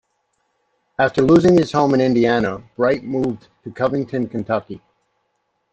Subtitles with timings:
[0.97, 4.81] After losing his home in Indiana, Bright moved to Covington, Kentucky.